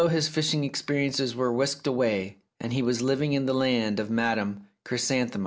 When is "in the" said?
3.33-3.53